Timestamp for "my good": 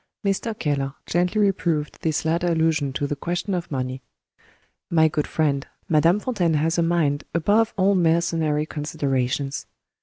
4.89-5.27